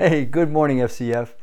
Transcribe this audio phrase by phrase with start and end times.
[0.00, 1.34] Hey, good morning, FCF.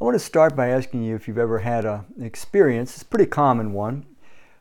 [0.00, 3.04] I want to start by asking you if you've ever had an experience, it's a
[3.04, 4.06] pretty common one.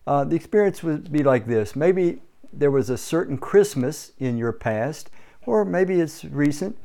[0.07, 4.51] Uh, the experience would be like this maybe there was a certain Christmas in your
[4.51, 5.11] past,
[5.45, 6.79] or maybe it's recent,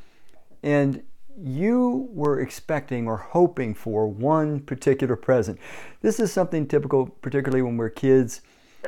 [0.63, 1.03] and
[1.39, 5.59] you were expecting or hoping for one particular present.
[6.03, 8.43] This is something typical, particularly when we're kids.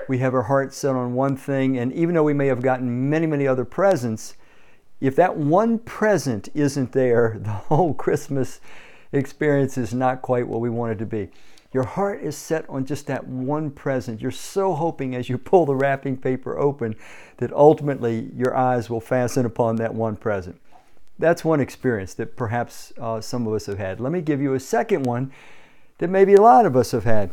[0.06, 3.08] We have our hearts set on one thing, and even though we may have gotten
[3.08, 4.34] many, many other presents,
[5.06, 8.60] if that one present isn't there, the whole Christmas
[9.12, 11.28] experience is not quite what we want it to be.
[11.72, 14.20] Your heart is set on just that one present.
[14.20, 16.94] You're so hoping as you pull the wrapping paper open
[17.38, 20.60] that ultimately your eyes will fasten upon that one present.
[21.18, 24.00] That's one experience that perhaps uh, some of us have had.
[24.00, 25.32] Let me give you a second one
[25.98, 27.30] that maybe a lot of us have had.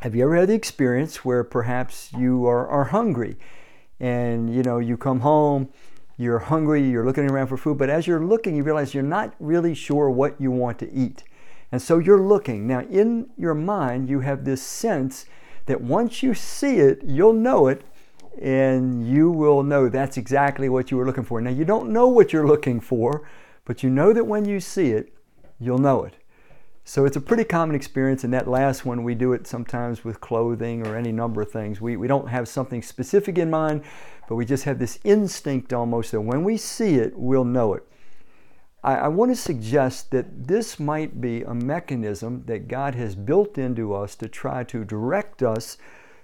[0.00, 3.36] Have you ever had the experience where perhaps you are, are hungry
[4.00, 5.68] and you know you come home
[6.22, 9.34] you're hungry, you're looking around for food, but as you're looking, you realize you're not
[9.40, 11.24] really sure what you want to eat.
[11.70, 12.66] And so you're looking.
[12.66, 15.26] Now, in your mind, you have this sense
[15.66, 17.82] that once you see it, you'll know it,
[18.40, 21.40] and you will know that's exactly what you were looking for.
[21.40, 23.28] Now, you don't know what you're looking for,
[23.64, 25.12] but you know that when you see it,
[25.58, 26.14] you'll know it.
[26.84, 30.20] So it's a pretty common experience, and that last one, we do it sometimes with
[30.20, 31.80] clothing or any number of things.
[31.80, 33.84] We, we don't have something specific in mind,
[34.28, 37.86] but we just have this instinct almost that when we see it, we'll know it.
[38.82, 43.58] I, I want to suggest that this might be a mechanism that God has built
[43.58, 45.78] into us to try to direct us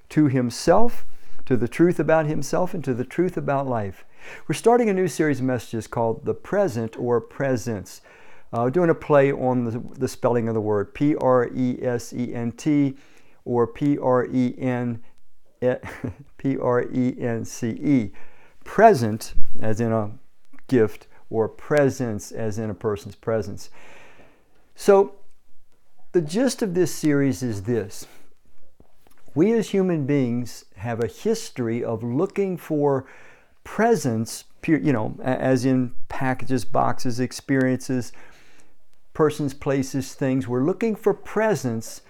[0.09, 1.07] to Himself,
[1.47, 4.05] to the truth about Himself, and to the truth about life.
[4.49, 8.01] We're starting a new series of messages called The Present or Presence
[8.53, 12.13] uh, doing a play on the, the spelling of the word P R E S
[12.13, 12.97] E N T
[13.45, 15.03] or P R E N
[16.39, 18.13] P R E N C E.
[18.65, 20.11] Present, as in a
[20.67, 23.71] gift, or presence, as in a person's presence.
[24.75, 25.15] So,
[26.13, 28.07] the gist of this series is this
[29.35, 33.07] we as human beings have a history of looking for
[33.63, 38.13] presence, you know, as in packages, boxes, experiences,
[39.19, 40.47] persons, places, things.
[40.47, 42.03] We're looking for presence,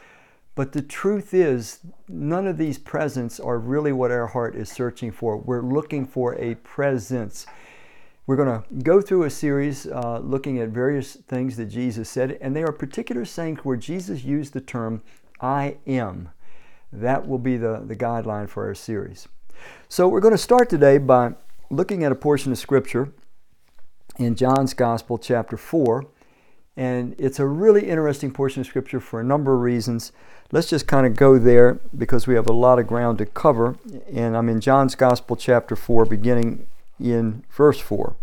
[0.55, 5.11] but the truth is, none of these presents are really what our heart is searching
[5.11, 5.39] for.
[5.39, 7.47] We're looking for a presence.
[8.27, 12.37] We're going to go through a series uh, looking at various things that Jesus said,
[12.43, 15.01] and they are particular sayings where Jesus used the term
[15.41, 16.29] I am.
[16.93, 19.29] That will be the, the guideline for our series.
[19.89, 21.37] So we're going to start today by
[21.71, 23.15] looking at a portion of Scripture
[24.19, 26.05] in John's Gospel, chapter 4.
[26.79, 30.13] And it's a really interesting portion of Scripture for a number of reasons.
[30.53, 33.77] Let's just kind of go there because we have a lot of ground to cover.
[34.15, 36.69] And I'm in John's Gospel, chapter 4, beginning
[37.01, 38.15] in verse 4.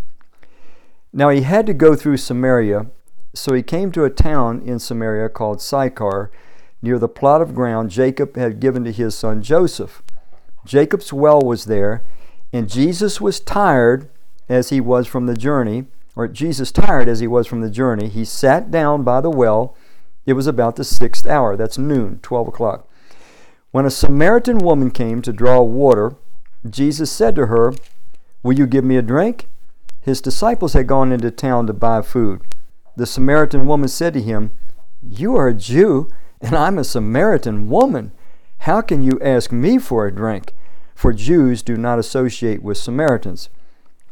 [1.12, 2.86] Now he had to go through Samaria,
[3.34, 6.32] so he came to a town in Samaria called Sychar,
[6.82, 10.02] near the plot of ground Jacob had given to his son Joseph.
[10.66, 12.04] Jacob's well was there,
[12.54, 14.10] and Jesus was tired
[14.48, 18.08] as he was from the journey or Jesus, tired as he was from the journey,
[18.08, 19.76] he sat down by the well.
[20.26, 21.58] It was about the sixth hour.
[21.58, 22.88] That's noon, 12 o'clock.
[23.72, 26.16] When a Samaritan woman came to draw water,
[26.68, 27.74] Jesus said to her,
[28.42, 29.48] Will you give me a drink?
[30.02, 32.42] His disciples had gone into town to buy food.
[32.96, 34.52] The Samaritan woman said to him,
[35.02, 36.09] You are a Jew,
[36.40, 38.12] and I'm a Samaritan woman.
[38.59, 40.53] How can you ask me for a drink?
[40.94, 43.50] For Jews do not associate with Samaritans.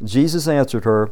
[0.04, 1.12] Jesus answered her,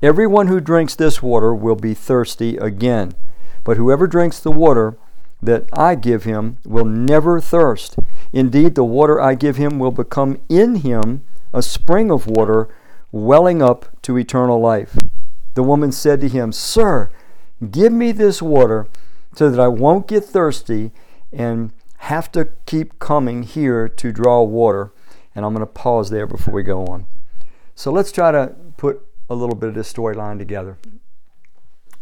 [0.00, 3.14] Everyone who drinks this water will be thirsty again,
[3.64, 4.96] but whoever drinks the water
[5.42, 7.96] that I give him will never thirst.
[8.32, 12.68] Indeed, the water I give him will become in him a spring of water
[13.10, 14.96] welling up to eternal life.
[15.54, 17.10] The woman said to him, Sir,
[17.68, 18.86] give me this water
[19.34, 20.92] so that I won't get thirsty
[21.32, 24.92] and have to keep coming here to draw water.
[25.34, 27.08] And I'm going to pause there before we go on.
[27.74, 30.78] So let's try to put a little bit of this storyline together.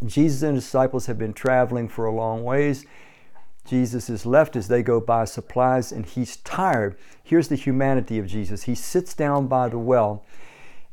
[0.05, 2.85] Jesus and his disciples have been traveling for a long ways.
[3.67, 6.97] Jesus is left as they go buy supplies and he's tired.
[7.23, 8.65] Here's the humanity of Jesus.
[8.65, 10.25] He sits down by the well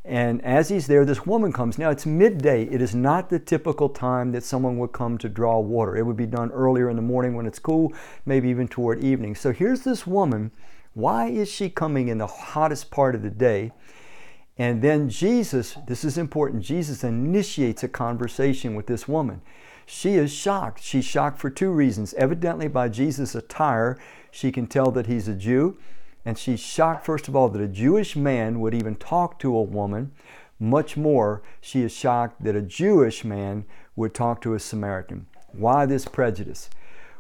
[0.06, 1.78] And as he's there, this woman comes.
[1.78, 2.64] Now it's midday.
[2.64, 5.96] It is not the typical time that someone would come to draw water.
[5.96, 7.94] It would be done earlier in the morning when it's cool,
[8.26, 9.36] maybe even toward evening.
[9.36, 10.52] So here's this woman.
[10.94, 13.72] Why is she coming in the hottest part of the day?
[14.58, 19.42] And then Jesus, this is important, Jesus initiates a conversation with this woman.
[19.86, 20.82] She is shocked.
[20.84, 22.14] She's shocked for two reasons.
[22.14, 23.98] Evidently, by Jesus' attire,
[24.32, 25.78] she can tell that he's a Jew.
[26.26, 29.62] And she's shocked, first of all, that a Jewish man would even talk to a
[29.62, 30.12] woman.
[30.60, 33.66] Much more, she is shocked that a Jewish man
[33.96, 35.26] would talk to a Samaritan.
[35.52, 36.70] Why this prejudice?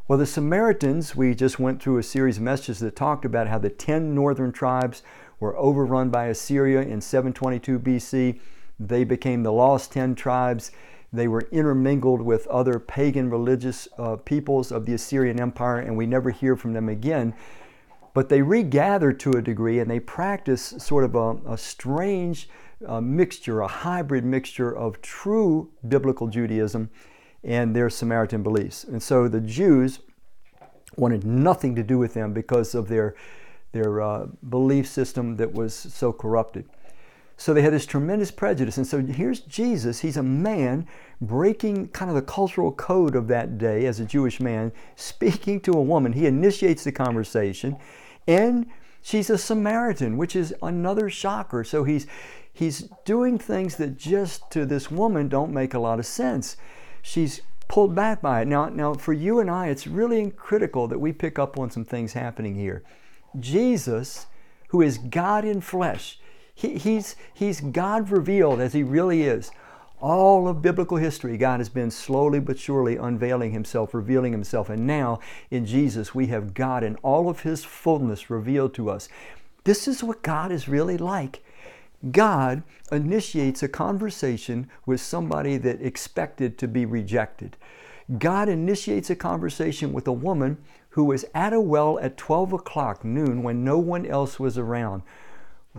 [0.07, 3.57] Well, the Samaritans, we just went through a series of messages that talked about how
[3.57, 5.03] the 10 northern tribes
[5.43, 8.39] were overrun by Assyria in 722 BC.
[8.79, 10.71] They became the lost 10 tribes.
[11.11, 16.07] They were intermingled with other pagan religious uh, peoples of the Assyrian Empire, and we
[16.07, 17.35] never hear from them again
[18.13, 22.47] but they regather to a degree and they practice sort of a, a strange
[22.87, 26.89] uh, mixture, a hybrid mixture of true biblical Judaism
[27.43, 28.83] and their Samaritan beliefs.
[28.83, 29.99] And so the Jews
[30.95, 33.15] wanted nothing to do with them because of their,
[33.73, 36.65] their uh, belief system that was so corrupted.
[37.35, 38.77] So they had this tremendous prejudice.
[38.77, 39.99] And so here's Jesus.
[39.99, 40.87] He's a man
[41.19, 45.73] breaking kind of the cultural code of that day as a Jewish man, speaking to
[45.73, 46.13] a woman.
[46.13, 47.77] He initiates the conversation.
[48.27, 48.67] And
[49.01, 51.63] she's a Samaritan, which is another shocker.
[51.63, 52.07] So he's
[52.53, 56.55] he's doing things that just to this woman don't make a lot of sense.
[57.01, 58.47] She's pulled back by it.
[58.47, 61.83] Now, now for you and I, it's really critical that we pick up on some
[61.83, 62.83] things happening here.
[63.39, 64.27] Jesus,
[64.69, 66.19] who is God in flesh,
[66.53, 69.51] he, he's, he's God revealed as he really is
[70.03, 74.69] all of biblical history, God has been slowly but surely unveiling Himself, revealing Himself.
[74.69, 79.07] And now in Jesus, we have God in all of His fullness revealed to us.
[79.63, 81.41] This is what God is really like.
[82.11, 87.55] God initiates a conversation with somebody that expected to be rejected.
[88.19, 90.57] God initiates a conversation with a woman
[90.93, 95.01] who was at a well at 12 o'clock noon when no one else was around.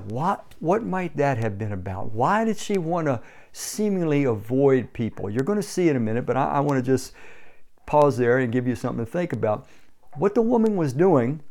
[0.09, 2.13] What, what might that have been about?
[2.13, 3.21] Why did she want to
[3.53, 5.31] seemingly avoid people?
[5.31, 7.13] You're going to see in a minute, but I, I want to just
[7.87, 9.69] pause there and give you something to think about.
[10.15, 11.43] What the woman was doing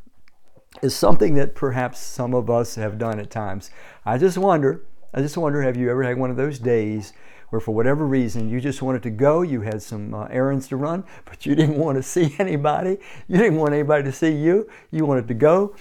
[0.81, 3.71] is something that perhaps some of us have done at times.
[4.05, 4.83] I just wonder,
[5.13, 7.13] I just wonder, have you ever had one of those days
[7.53, 10.75] where for whatever reason you just wanted to go, you had some uh, errands to
[10.75, 12.97] run, but you didn't want to see anybody,
[13.27, 15.75] you didn't want anybody to see you, you wanted to go,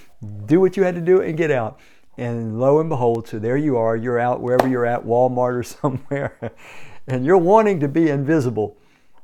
[0.45, 1.81] do what you had to do, and get out.
[2.19, 5.63] And lo and behold, so there you are, you're out wherever you're at, Walmart or
[5.81, 6.53] somewhere,
[7.09, 8.77] and you're wanting to be invisible,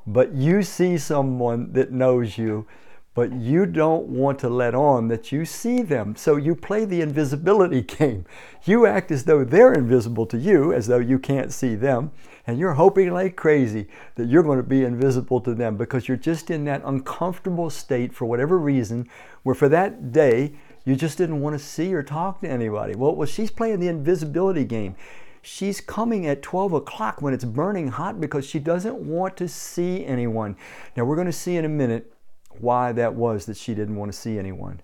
[0.06, 2.66] but you see someone that knows you,
[3.12, 6.14] but you don't want to let on that you see them.
[6.14, 8.24] So you play the invisibility game.
[8.64, 12.12] You act as though they're invisible to you, as though you can't see them,
[12.48, 16.16] and you're hoping like crazy that you're going to be invisible to them because you're
[16.16, 19.06] just in that uncomfortable state for whatever reason,
[19.42, 20.54] where for that day,
[20.86, 22.96] you just didn't want to see or talk to anybody.
[22.96, 24.96] Well, well, she's playing the invisibility game.
[25.42, 30.06] She's coming at 12 o'clock when it's burning hot because she doesn't want to see
[30.06, 30.56] anyone.
[30.96, 32.14] Now, we're going to see in a minute
[32.60, 34.80] why that was that she didn't want to see anyone.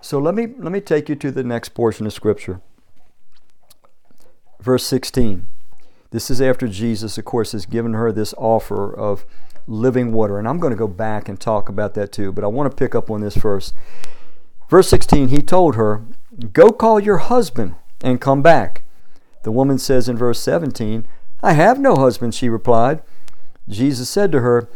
[0.00, 2.60] So let me let me take you to the next portion of scripture.
[4.60, 5.46] Verse 16.
[6.10, 9.26] This is after Jesus, of course, has given her this offer of
[9.66, 10.38] living water.
[10.38, 12.76] And I'm going to go back and talk about that too, but I want to
[12.76, 13.74] pick up on this first.
[14.68, 16.04] Verse 16, he told her,
[16.52, 18.84] Go call your husband and come back.
[19.42, 21.06] The woman says in verse 17,
[21.42, 23.02] I have no husband, she replied.
[23.68, 24.68] Jesus said to her,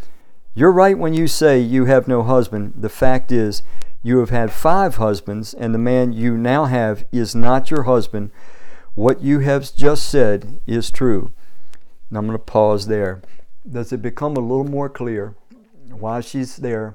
[0.55, 2.75] You're right when you say you have no husband.
[2.77, 3.63] The fact is,
[4.03, 8.31] you have had five husbands, and the man you now have is not your husband.
[8.95, 11.33] What you have just said is true.
[12.11, 13.23] Now I'm going to pause there.
[13.71, 15.35] Does it become a little more clear
[15.89, 16.95] why she's there?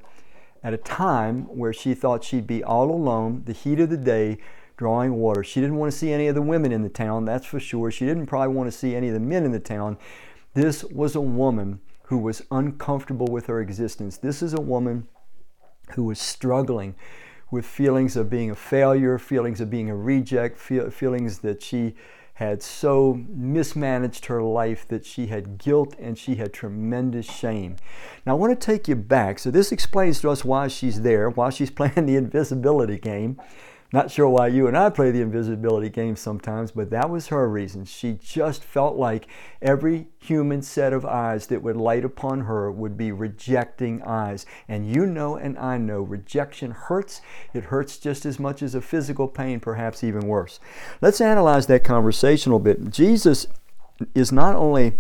[0.63, 4.37] at a time where she thought she'd be all alone, the heat of the day,
[4.75, 5.43] drawing water.
[5.43, 7.89] She didn't want to see any of the women in the town, that's for sure.
[7.89, 9.97] She didn't probably want to see any of the men in the town.
[10.53, 14.17] This was a woman who was uncomfortable with her existence.
[14.17, 15.07] This is a woman
[15.91, 16.95] who was struggling
[17.49, 21.95] with feelings of being a failure, feelings of being a reject, feel, feelings that she
[22.37, 27.75] had so mismanaged her life that she had guilt and she had tremendous shame.
[28.25, 29.39] Now, I want to take you back.
[29.39, 33.41] So, this explains to us why she's there, why she's playing the invisibility game.
[33.94, 37.48] Not sure why you and I play the invisibility game sometimes, but that was her
[37.48, 37.86] reason.
[37.86, 39.27] She just felt like
[39.62, 44.46] every human set of eyes that would light upon her would be rejecting eyes.
[44.67, 47.22] And you know, and I know, rejection hurts.
[47.53, 50.60] It hurts just as much as a physical pain, perhaps even worse.
[51.00, 52.91] Let's analyze that conversation a bit.
[52.91, 53.48] Jesus
[54.13, 54.98] is not only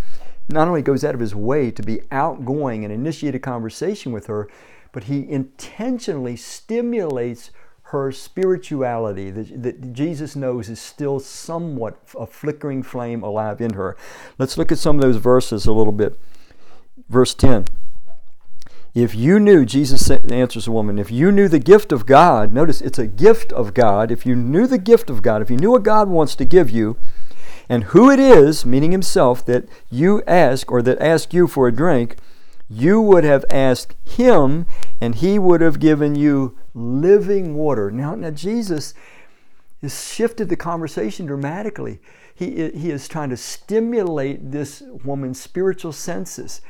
[0.49, 4.27] not only goes out of his way to be outgoing and initiate a conversation with
[4.27, 4.47] her,
[4.93, 7.51] but he intentionally stimulates
[7.91, 13.95] her spirituality that, that, Jesus knows is still somewhat a flickering flame alive in her.
[14.37, 16.19] Let's look at some of those verses a little bit.
[17.07, 17.65] Verse 10.
[18.93, 22.81] If you knew, Jesus answers the woman, if you knew the gift of God, notice
[22.81, 24.11] it's a gift of God.
[24.11, 26.69] If you knew the gift of God, if you knew what God wants to give
[26.69, 26.97] you,
[27.69, 31.75] and who it is, meaning Himself, that you ask or that ask you for a
[31.75, 32.17] drink,
[32.69, 34.65] you would have asked Him,
[34.99, 37.89] and He would have given you living water.
[37.91, 38.93] Now, now Jesus
[39.81, 41.99] has shifted the conversation dramatically.
[42.33, 46.61] He, he is trying to stimulate this woman's spiritual senses,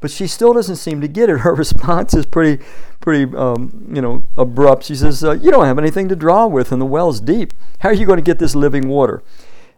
[0.00, 1.38] but she still doesn't seem to get it.
[1.40, 2.62] Her response is pretty,
[3.00, 4.84] pretty, um, you know, abrupt.
[4.84, 7.52] She says, uh, "You don't have anything to draw with, and the well's deep.
[7.80, 9.22] How are you going to get this living water?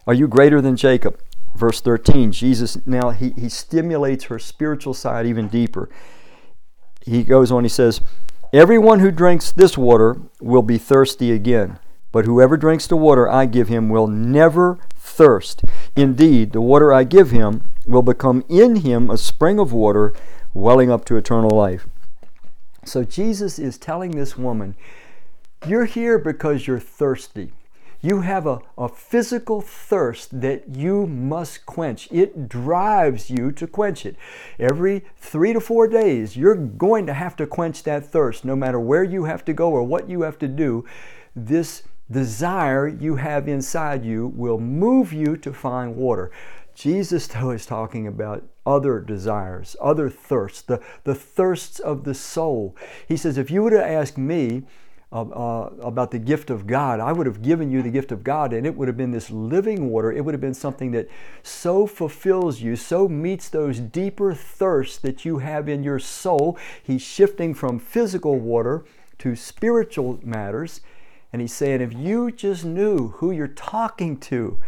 [0.06, 1.18] Are you greater than Jacob?"
[1.54, 5.88] Verse 13, Jesus now he, he stimulates her spiritual side even deeper.
[7.04, 8.00] He goes on, he says,
[8.52, 11.78] Everyone who drinks this water will be thirsty again,
[12.12, 15.62] but whoever drinks the water I give him will never thirst.
[15.96, 20.14] Indeed, the water I give him will become in him a spring of water
[20.54, 21.86] welling up to eternal life.
[22.84, 24.74] So Jesus is telling this woman,
[25.66, 27.52] You're here because you're thirsty.
[28.00, 32.08] You have a, a physical thirst that you must quench.
[32.12, 34.16] It drives you to quench it.
[34.58, 38.78] Every three to four days, you're going to have to quench that thirst, no matter
[38.78, 40.84] where you have to go or what you have to do.
[41.34, 46.30] This desire you have inside you will move you to find water.
[46.76, 52.76] Jesus, though, is talking about other desires, other thirsts, the, the thirsts of the soul.
[53.08, 54.62] He says, if you were to ask me,
[55.10, 58.52] uh, about the gift of God, I would have given you the gift of God,
[58.52, 60.12] and it would have been this living water.
[60.12, 61.08] It would have been something that
[61.42, 66.58] so fulfills you, so meets those deeper thirsts that you have in your soul.
[66.82, 68.84] He's shifting from physical water
[69.18, 70.82] to spiritual matters.
[71.32, 74.58] And he's saying, if you just knew who you're talking to,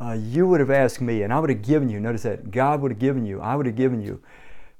[0.00, 2.00] uh, you would have asked me, and I would have given you.
[2.00, 4.22] Notice that God would have given you, I would have given you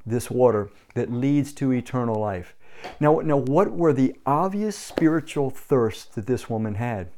[0.06, 2.54] this water that leads to eternal life.
[2.98, 7.08] Now, now, what were the obvious spiritual thirsts that this woman had?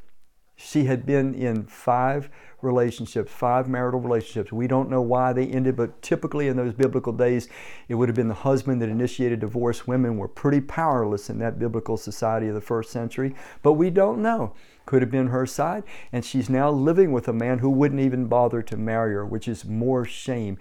[0.55, 4.53] She had been in five relationships, five marital relationships.
[4.53, 7.49] We don't know why they ended, but typically in those biblical days,
[7.89, 9.89] it would have been the husband that initiated divorce.
[9.89, 14.23] Women were pretty powerless in that biblical society of the first century, but we don't
[14.23, 14.55] know.
[14.87, 18.27] Could have been her side, and she's now living with a man who wouldn't even
[18.27, 20.59] bother to marry her, which is more shame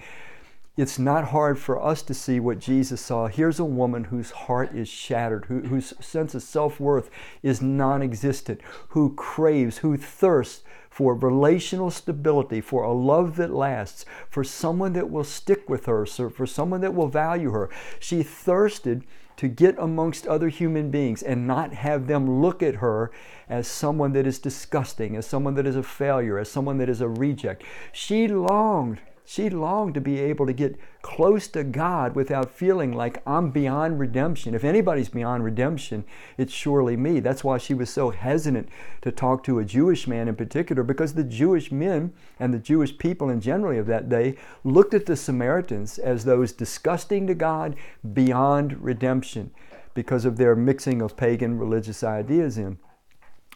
[0.81, 3.27] it's not hard for us to see what Jesus saw.
[3.27, 7.11] Here's a woman whose heart is shattered, who, whose sense of self worth
[7.43, 14.05] is non existent, who craves, who thirsts for relational stability, for a love that lasts,
[14.27, 17.69] for someone that will stick with her, for someone that will value her.
[18.00, 19.03] She thirsted
[19.38, 23.11] to get amongst other human beings and not have them look at her
[23.47, 27.01] as someone that is disgusting, as someone that is a failure, as someone that is
[27.01, 27.63] a reject.
[27.91, 29.00] She longed
[29.31, 33.97] she longed to be able to get close to God without feeling like I'm beyond
[33.97, 34.53] redemption.
[34.53, 36.03] If anybody's beyond redemption,
[36.38, 37.21] it's surely me.
[37.21, 38.67] That's why she was so hesitant
[39.03, 42.11] to talk to a Jewish man in particular, because the Jewish men
[42.41, 44.35] and the Jewish people in generally of that day
[44.65, 47.77] looked at the Samaritans as those disgusting to God
[48.13, 49.51] beyond redemption
[49.93, 52.79] because of their mixing of pagan religious ideas in.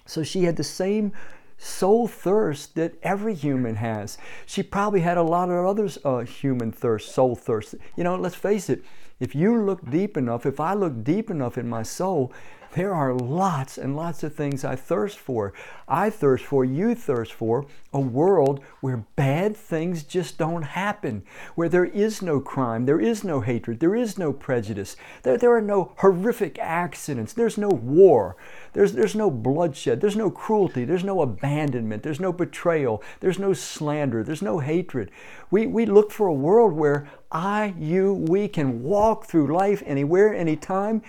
[0.05, 1.12] So she had the same
[1.58, 4.18] soul thirst that every human has.
[4.46, 7.76] She probably had a lot of other uh, human thirst, soul thirst.
[7.96, 8.84] You know, let's face it,
[9.20, 12.34] if you look deep enough, if I look deep enough in my soul,
[12.75, 15.53] there are lots and lots of things I thirst for.
[15.88, 21.24] I thirst for, you thirst for a world where bad things just don't happen,
[21.55, 25.55] where there is no crime, there is no hatred, there is no prejudice, there, there
[25.55, 28.36] are no horrific accidents, there's no war,
[28.74, 33.53] there's, there's no bloodshed, there's no cruelty, there's no abandonment, there's no betrayal, there's no
[33.53, 35.10] slander, there's no hatred.
[35.50, 40.34] We, we look for a world where I, you, we can walk through life anywhere,
[40.36, 41.01] anytime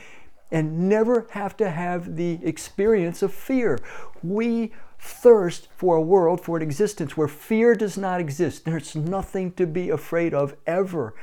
[0.50, 3.78] and never have to have the experience of fear.
[4.22, 8.64] We thirst for a world, for an existence where fear does not exist.
[8.64, 11.14] There's nothing to be afraid of ever.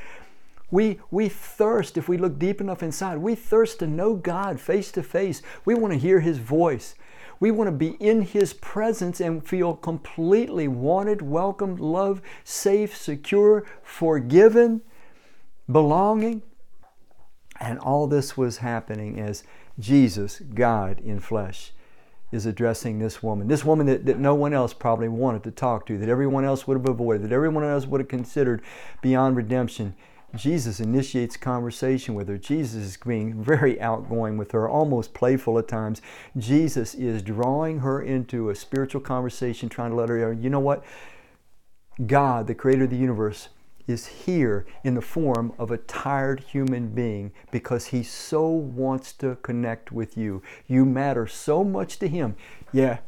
[0.72, 4.92] We, we thirst, if we look deep enough inside, we thirst to know God face
[4.94, 5.42] to face.
[5.65, 6.96] We want to hear His voice.
[7.39, 13.65] We want to be in His presence and feel completely wanted, welcomed, loved, safe, secure,
[13.84, 14.82] forgiven,
[15.72, 16.42] belonging.
[17.60, 19.43] And all this was happening as
[19.79, 21.72] Jesus, God in flesh,
[22.31, 23.48] is addressing this woman.
[23.48, 26.67] This woman that, that no one else probably wanted to talk to, that everyone else
[26.67, 28.62] would have avoided, that everyone else would have considered
[29.01, 29.95] beyond redemption.
[30.36, 32.39] Jesus initiates conversation with her.
[32.39, 36.01] Jesus is being very outgoing with her, almost playful at times.
[36.36, 40.60] Jesus is drawing her into a spiritual conversation, trying to let her know, you know
[40.60, 40.83] what?
[42.07, 43.50] God, the creator of the universe,
[43.87, 49.35] is here in the form of a tired human being because he so wants to
[49.41, 50.41] connect with you.
[50.67, 52.35] You matter so much to him.
[52.71, 52.99] Yeah,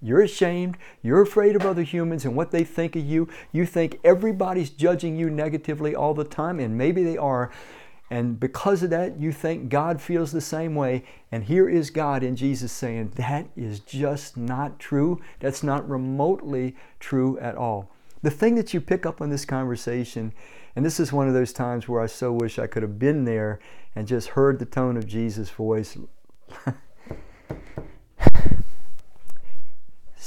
[0.00, 0.78] you're ashamed.
[1.02, 3.28] You're afraid of other humans and what they think of you.
[3.50, 7.50] You think everybody's judging you negatively all the time, and maybe they are.
[8.10, 11.04] And because of that, you think God feels the same way.
[11.30, 15.20] And here is God in Jesus saying, That is just not true.
[15.40, 17.90] That's not remotely true at all.
[18.22, 20.32] The thing that you pick up on this conversation,
[20.74, 23.24] and this is one of those times where I so wish I could have been
[23.24, 23.60] there
[23.94, 25.96] and just heard the tone of Jesus' voice.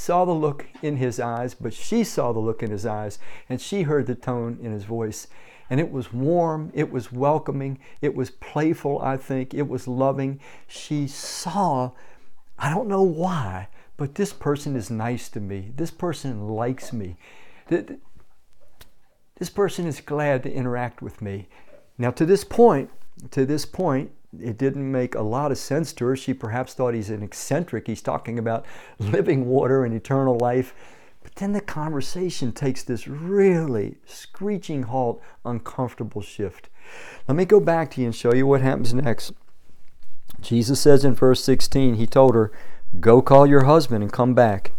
[0.02, 3.62] saw the look in his eyes, but she saw the look in his eyes, and
[3.62, 5.28] she heard the tone in his voice.
[5.70, 10.40] And it was warm, it was welcoming, it was playful, I think, it was loving.
[10.68, 11.92] She saw,
[12.58, 15.72] I don't know why, but this person is nice to me.
[15.76, 17.16] This person likes me.
[19.42, 21.48] This person is glad to interact with me.
[21.98, 22.90] Now, to this point,
[23.32, 26.16] to this point, it didn't make a lot of sense to her.
[26.16, 27.88] She perhaps thought he's an eccentric.
[27.88, 28.66] He's talking about
[29.00, 30.74] living water and eternal life.
[31.24, 36.70] But then the conversation takes this really screeching halt, uncomfortable shift.
[37.28, 39.34] Let me go back to you and show you what happens next.
[40.42, 42.52] Jesus says in verse 16, He told her,
[43.00, 44.74] Go call your husband and come back.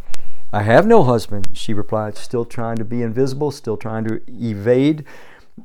[0.52, 5.04] I have no husband, she replied, still trying to be invisible, still trying to evade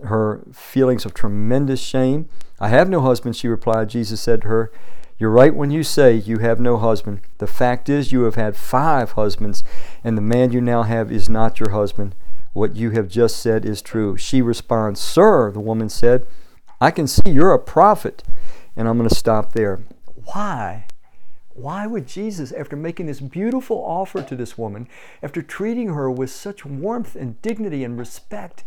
[0.04, 2.30] her feelings of tremendous shame.
[2.60, 3.90] I have no husband, she replied.
[3.90, 4.72] Jesus said to her,
[5.18, 7.22] You're right when you say you have no husband.
[7.40, 9.64] The fact is, you have had five husbands,
[10.04, 12.16] and the man you now have is not your husband.
[12.54, 14.18] What you have just said is true.
[14.18, 16.26] She responds, Sir, the woman said,
[16.80, 18.24] I can see you're a prophet.
[18.76, 19.80] And I'm going to stop there.
[20.26, 20.86] Why?
[21.58, 24.88] Why would Jesus, after making this beautiful offer to this woman,
[25.24, 28.64] after treating her with such warmth and dignity and respect,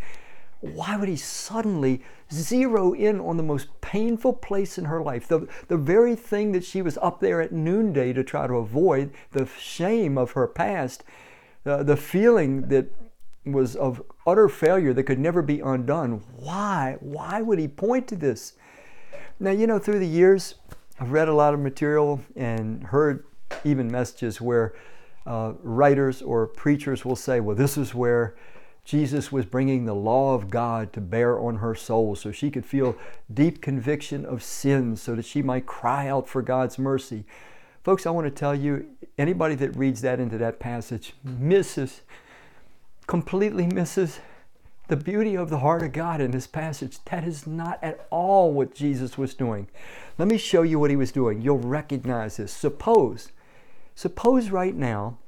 [0.58, 5.28] why would he suddenly zero in on the most painful place in her life?
[5.28, 9.12] The, the very thing that she was up there at noonday to try to avoid,
[9.30, 11.04] the shame of her past,
[11.64, 12.86] uh, the feeling that
[13.46, 16.24] was of utter failure that could never be undone.
[16.36, 16.96] Why?
[16.98, 18.54] Why would he point to this?
[19.38, 20.56] Now, you know, through the years,
[21.00, 23.24] I've read a lot of material and heard
[23.64, 24.74] even messages where
[25.26, 28.36] uh, writers or preachers will say, well, this is where
[28.84, 32.66] Jesus was bringing the law of God to bear on her soul so she could
[32.66, 32.96] feel
[33.32, 37.24] deep conviction of sin so that she might cry out for God's mercy.
[37.82, 38.84] Folks, I want to tell you
[39.16, 42.02] anybody that reads that into that passage misses,
[43.06, 44.20] completely misses
[44.90, 46.98] the beauty of the heart of God in this passage.
[47.04, 49.68] That is not at all what Jesus was doing.
[50.18, 51.40] Let me show you what he was doing.
[51.40, 52.52] You'll recognize this.
[52.52, 53.30] Suppose,
[53.94, 55.18] suppose right now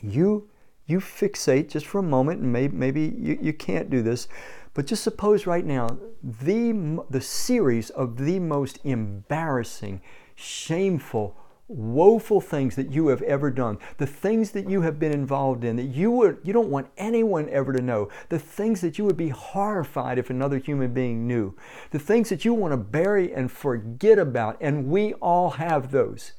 [0.00, 0.48] you
[0.86, 4.28] you fixate just for a moment, and maybe, maybe you, you can't do this,
[4.74, 10.00] but just suppose right now the, the series of the most embarrassing,
[10.34, 11.36] shameful,
[11.68, 15.76] woeful things that you have ever done, the things that you have been involved in
[15.76, 19.16] that you would you don't want anyone ever to know, the things that you would
[19.16, 21.54] be horrified if another human being knew,
[21.90, 26.32] the things that you want to bury and forget about, and we all have those.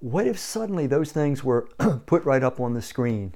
[0.00, 1.68] What if suddenly those things were
[2.06, 3.34] put right up on the screen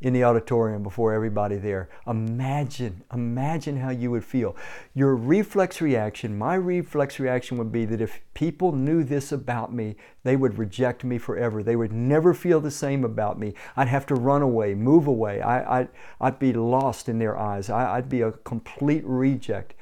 [0.00, 1.88] in the auditorium before everybody there.
[2.06, 4.56] Imagine, imagine how you would feel.
[4.94, 9.96] Your reflex reaction, my reflex reaction would be that if people knew this about me,
[10.22, 11.62] they would reject me forever.
[11.62, 13.54] They would never feel the same about me.
[13.76, 15.40] I'd have to run away, move away.
[15.42, 15.88] I, would
[16.20, 17.68] I'd be lost in their eyes.
[17.68, 19.74] I, I'd be a complete reject.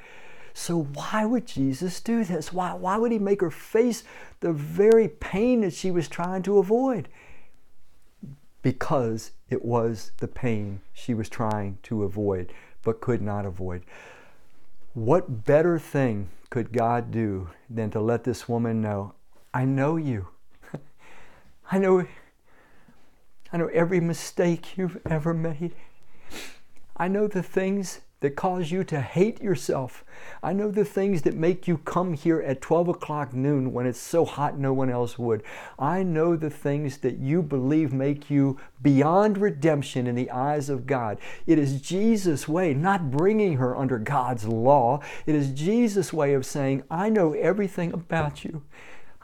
[0.53, 2.51] So, why would Jesus do this?
[2.51, 4.03] Why, why would he make her face
[4.39, 7.09] the very pain that she was trying to avoid?
[8.61, 13.83] Because it was the pain she was trying to avoid but could not avoid.
[14.93, 19.13] What better thing could God do than to let this woman know,
[19.53, 20.27] I know you.
[21.71, 22.07] I know
[23.51, 25.73] I know every mistake you've ever made.
[26.95, 30.03] I know the things that cause you to hate yourself.
[30.41, 33.99] I know the things that make you come here at 12 o'clock noon when it's
[33.99, 35.43] so hot no one else would.
[35.77, 40.87] I know the things that you believe make you beyond redemption in the eyes of
[40.87, 41.19] God.
[41.45, 45.01] It is Jesus' way, not bringing her under God's law.
[45.27, 48.63] It is Jesus' way of saying, I know everything about you.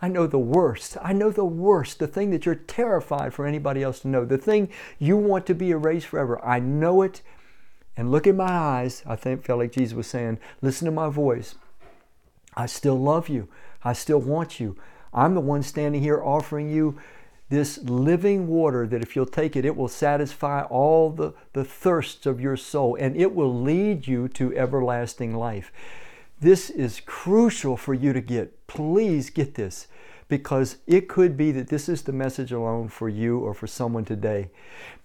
[0.04, 0.98] I know the worst.
[1.02, 4.38] I know the worst, the thing that you're terrified for anybody else to know, the
[4.38, 6.44] thing you want to be erased forever.
[6.46, 7.22] I know it
[7.96, 11.10] and look in my eyes, I think felt like Jesus was saying, listen to my
[11.10, 11.56] voice.
[12.56, 13.48] I still love you.
[13.84, 14.78] I still want you.
[15.14, 17.00] I'm the one standing here offering you
[17.50, 22.26] this living water that if you'll take it, it will satisfy all the, the thirsts
[22.26, 25.72] of your soul and it will lead you to everlasting life.
[26.40, 28.66] This is crucial for you to get.
[28.66, 29.88] Please get this
[30.28, 34.04] because it could be that this is the message alone for you or for someone
[34.04, 34.50] today.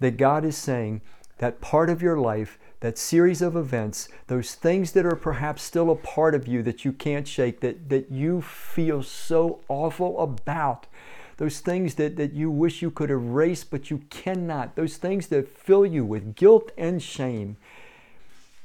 [0.01, 1.03] That God is saying
[1.37, 5.91] that part of your life that series of events, those things that are perhaps still
[5.91, 10.87] a part of you that you can't shake, that, that you feel so awful about,
[11.38, 15.49] those things that, that you wish you could erase but you cannot, those things that
[15.49, 17.57] fill you with guilt and shame.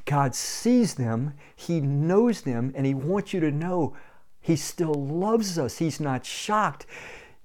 [0.05, 3.95] God sees them, He knows them, and He wants you to know
[4.41, 5.77] He still loves us.
[5.77, 6.85] He's not shocked.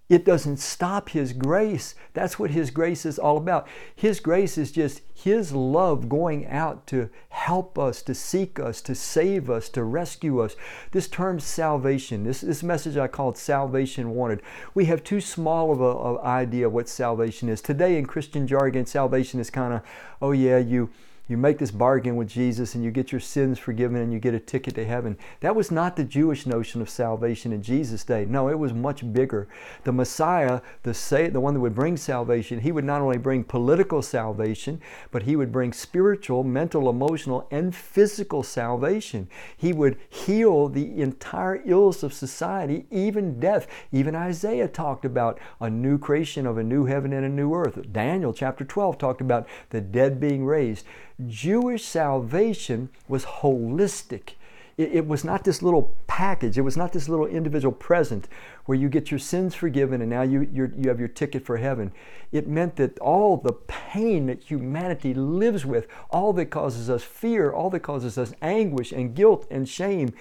[0.09, 1.94] It doesn't stop His grace.
[2.14, 3.68] That's what His grace is all about.
[3.94, 8.94] His grace is just His love going out to help us, to seek us, to
[8.94, 10.57] save us, to rescue us.
[10.92, 14.40] This term salvation, this, this message I called Salvation Wanted.
[14.75, 17.61] We have too small of an idea what salvation is.
[17.61, 19.83] Today in Christian jargon, salvation is kind of,
[20.23, 20.90] oh yeah, you
[21.28, 24.34] you make this bargain with Jesus and you get your sins forgiven and you get
[24.34, 25.18] a ticket to heaven.
[25.40, 28.24] That was not the Jewish notion of salvation in Jesus' day.
[28.24, 29.46] No, it was much bigger.
[29.84, 34.00] The Messiah, the, the one that would bring salvation, he would not only bring political
[34.00, 39.28] salvation, but he would bring spiritual, mental, emotional, and physical salvation.
[39.54, 43.66] He would heal the entire ills of society, even death.
[43.92, 47.92] Even Isaiah talked about a new creation of a new heaven and a new earth.
[47.92, 50.86] Daniel chapter 12 talked about the dead being raised.
[51.26, 54.35] Jewish salvation was holistic.
[54.76, 58.28] It, was not this little package, it was not this little individual present
[58.66, 61.90] where you get your sins forgiven and now you, you have your ticket for heaven.
[62.31, 67.50] It meant that all the pain that humanity lives with, all that causes us fear,
[67.50, 70.14] all that causes us anguish and guilt and shame,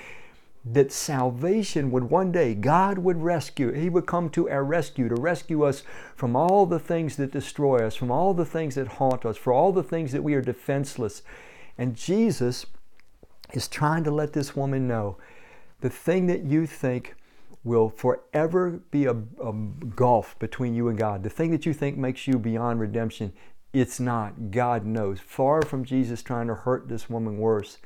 [0.73, 5.15] that salvation would one day, God would rescue, He would come to our rescue, to
[5.15, 5.83] rescue us
[6.15, 9.53] from all the things that destroy us, from all the things that haunt us, for
[9.53, 11.21] all the things that we are defenseless.
[11.77, 12.65] And Jesus
[13.53, 15.17] is trying to let this woman know
[15.81, 17.15] the thing that you think
[17.63, 19.53] will forever be a, a
[19.95, 23.33] gulf between you and God, the thing that you think makes you beyond redemption,
[23.73, 24.51] it's not.
[24.51, 25.19] God knows.
[25.19, 27.77] Far from Jesus trying to hurt this woman worse,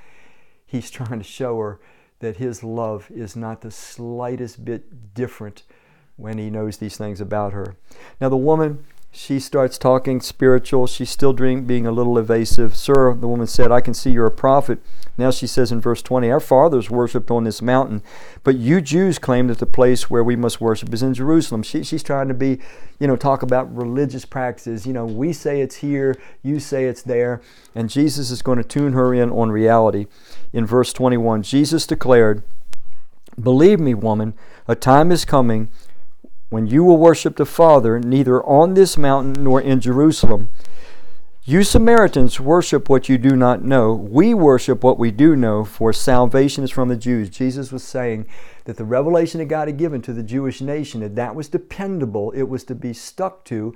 [0.66, 1.80] He's trying to show her
[2.22, 5.64] that his love is not the slightest bit different
[6.16, 7.76] when he knows these things about her.
[8.20, 10.88] Now, the woman, she starts talking spiritual.
[10.88, 12.78] She's still being a little evasive.
[12.78, 14.80] Sir, the woman said, I can see you're a prophet.
[15.18, 18.02] Now she says in verse 20, Our fathers worshipped on this mountain,
[18.46, 21.62] but you Jews claim that the place where we must worship is in Jerusalem.
[21.62, 22.60] She, she's trying to be,
[23.00, 24.88] you know, talk about religious practices.
[24.88, 27.42] You know, we say it's here, you say it's there.
[27.76, 30.08] And Jesus is going to tune her in on reality.
[30.54, 32.44] In verse 21, Jesus declared,
[33.40, 34.36] Believe me, woman,
[34.68, 35.70] a time is coming
[36.52, 40.50] when you will worship the Father neither on this mountain nor in Jerusalem.
[41.46, 43.94] You Samaritans worship what you do not know.
[43.94, 47.30] We worship what we do know, for salvation is from the Jews.
[47.30, 48.28] Jesus was saying
[48.66, 52.32] that the revelation that God had given to the Jewish nation, that that was dependable,
[52.32, 53.74] it was to be stuck to.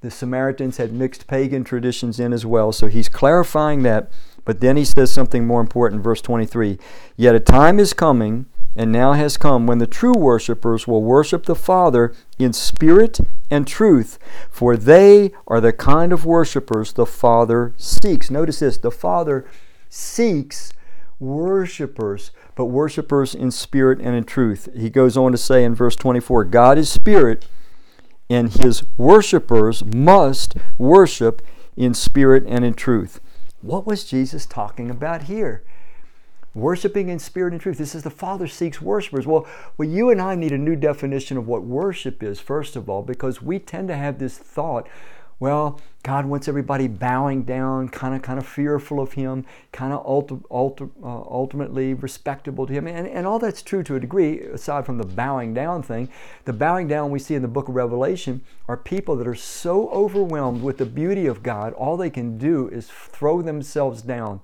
[0.00, 4.12] The Samaritans had mixed pagan traditions in as well, so he's clarifying that.
[4.44, 6.78] But then he says something more important, verse 23
[7.16, 11.44] Yet a time is coming and now has come when the true worshippers will worship
[11.44, 14.18] the Father in spirit and truth,
[14.50, 18.30] for they are the kind of worshippers the Father seeks.
[18.30, 19.44] Notice this the Father
[19.88, 20.72] seeks
[21.18, 24.68] worshippers, but worshippers in spirit and in truth.
[24.74, 27.46] He goes on to say in verse 24 God is spirit,
[28.30, 31.42] and his worshippers must worship
[31.76, 33.20] in spirit and in truth.
[33.60, 35.62] What was Jesus talking about here?
[36.54, 37.78] Worshiping in spirit and truth.
[37.78, 39.26] This is the Father seeks worshipers.
[39.26, 39.46] Well,
[39.78, 43.02] well, you and I need a new definition of what worship is, first of all,
[43.02, 44.86] because we tend to have this thought,
[45.40, 50.00] well, God wants everybody bowing down, kind of kind of fearful of Him, kind of
[50.00, 52.86] uh, ultimately respectable to Him.
[52.86, 56.10] And, and all that's true to a degree, aside from the bowing down thing.
[56.44, 59.88] The bowing down we see in the book of Revelation are people that are so
[59.88, 64.40] overwhelmed with the beauty of God, all they can do is throw themselves down.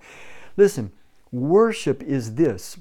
[0.57, 0.90] Listen,
[1.33, 2.79] worship is this.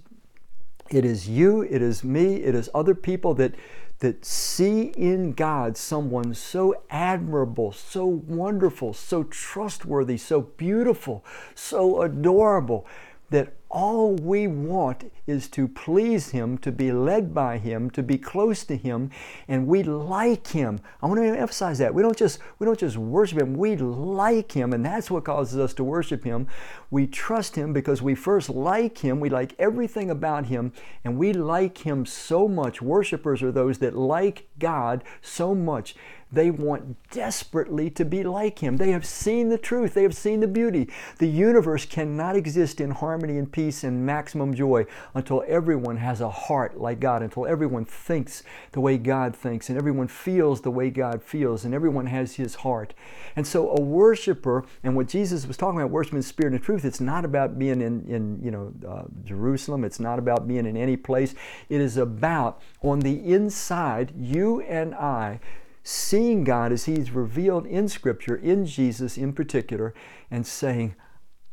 [0.90, 3.54] It is you, it is me, it is other people that
[4.00, 12.86] that see in God someone so admirable, so wonderful, so trustworthy, so beautiful, so adorable
[13.32, 18.18] that all we want is to please Him, to be led by Him, to be
[18.18, 19.12] close to Him,
[19.48, 20.80] and we like Him.
[21.02, 21.94] I want to emphasize that.
[21.94, 25.60] We don't just we don't just worship Him, we like Him, and that's what causes
[25.60, 26.48] us to worship Him.
[26.90, 30.72] We trust Him because we first like Him, we like everything about Him,
[31.04, 32.82] and we like Him so much.
[32.82, 35.96] Worshippers are those that like God so much
[36.32, 38.78] they want desperately to be like Him.
[38.78, 40.90] They have seen the truth, they have seen the beauty.
[41.20, 46.30] The universe cannot exist in harmony and peace and maximum joy until everyone has a
[46.30, 50.90] heart like God, until everyone thinks the way God thinks, and everyone feels the way
[50.90, 52.94] God feels, and everyone has His heart.
[53.36, 56.84] And so, a worshiper, and what Jesus was talking about, worship in spirit and truth,
[56.84, 60.76] it's not about being in, in you know, uh, Jerusalem, it's not about being in
[60.76, 61.36] any place.
[61.70, 65.40] It is about on the inside, you and I
[65.88, 69.94] seeing God as He's revealed in Scripture, in Jesus in particular,
[70.30, 70.96] and saying,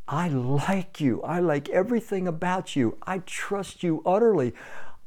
[0.08, 1.22] I like you.
[1.22, 2.98] I like everything about you.
[3.06, 4.52] I trust you utterly.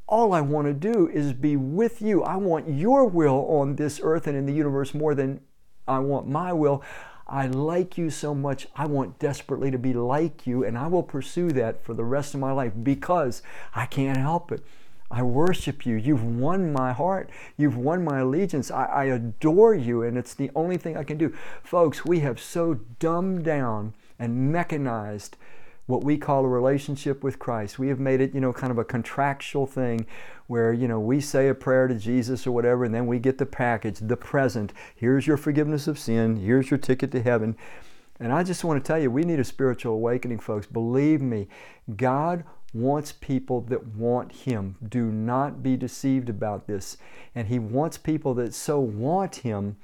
[0.06, 2.22] All I want to do is be with you.
[2.22, 5.42] I want your will on this earth and in the universe more than
[5.86, 6.82] I want my will.
[7.26, 8.66] I like you so much.
[8.74, 12.32] I want desperately to be like you, and I will pursue that for the rest
[12.32, 13.42] of my life because
[13.74, 14.64] I can't help it.
[15.10, 15.96] I worship you.
[15.96, 17.30] You've won my heart.
[17.56, 18.70] You've won my allegiance.
[18.70, 21.34] I, I, adore you, and it's the only thing I can do.
[21.62, 25.36] Folks, we have so dumbed down and mechanized
[25.86, 27.78] what we call a relationship with Christ.
[27.78, 30.06] We have made it, you know, kind of a contractual thing
[30.46, 33.38] where, you know, we say a prayer to Jesus or whatever, and then we get
[33.38, 34.74] the package, the present.
[34.94, 36.36] Here's your forgiveness of sin.
[36.36, 37.56] Here's your ticket to heaven.
[38.20, 40.66] And I just want to tell you, we need a spiritual awakening, folks.
[40.66, 41.48] Believe me,
[41.96, 44.76] God wants people that want Him.
[44.86, 46.96] Do not be deceived about this.
[47.34, 49.76] And He wants people that so want Him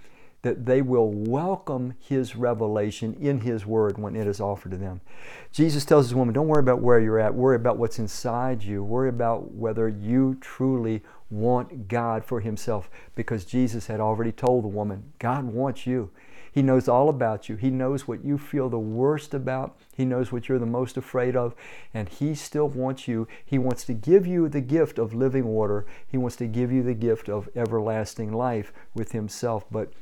[0.43, 5.01] that they will welcome His revelation in His Word when it is offered to them.
[5.51, 8.85] Jesus tells this woman, Don't worry about where you're at, worry about what's inside you,
[8.85, 14.69] worry about whether you truly want God for Himself, because Jesus had already told the
[14.69, 16.11] woman, God wants you.
[16.55, 17.57] He knows all about you.
[17.57, 19.77] He knows what you feel the worst about.
[19.97, 21.53] He knows what you're the most afraid of.
[21.93, 23.27] And He still wants you.
[23.45, 25.85] He wants to give you the gift of living water.
[26.07, 29.65] He wants to give you the gift of everlasting life with Himself.
[29.69, 29.93] But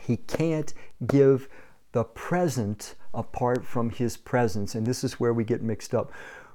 [0.00, 0.72] He can't
[1.04, 1.48] give
[1.90, 4.76] the present apart from His presence.
[4.76, 6.12] And this is where we get mixed up.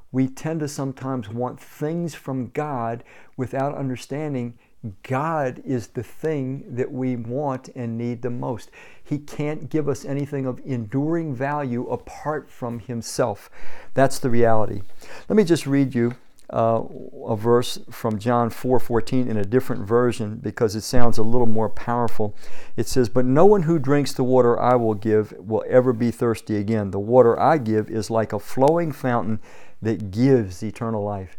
[0.09, 3.03] We tend to sometimes want things from God
[3.35, 4.57] without understanding
[5.03, 8.69] God is the thing that we want and need the most.
[9.03, 13.49] He can't give us anything of enduring value apart from Himself.
[13.93, 14.81] That's the reality.
[15.29, 16.15] Let me just read you
[16.49, 16.81] uh,
[17.25, 21.69] a verse from John 4:14 in a different version because it sounds a little more
[21.69, 22.35] powerful.
[22.77, 26.09] It says, "But no one who drinks the water I will give will ever be
[26.09, 26.91] thirsty again.
[26.91, 29.39] The water I give is like a flowing fountain
[29.81, 31.37] that gives eternal life."